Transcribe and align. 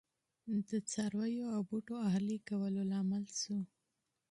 د 0.67 0.71
څارویو 0.91 1.45
او 1.55 1.61
بوټو 1.69 1.95
اهلي 2.07 2.37
کولو 2.47 2.81
لامل 2.91 3.25
شو 3.39 3.57